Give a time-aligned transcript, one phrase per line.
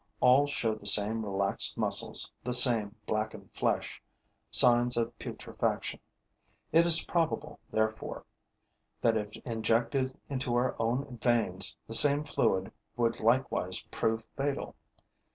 [0.19, 4.01] All show the same relaxed muscles, the same blackened flesh,
[4.49, 5.99] signs of putrefaction.
[6.71, 8.25] It is probable, therefore,
[9.01, 14.75] that, if injected into our own veins, the same fluid would likewise prove fatal.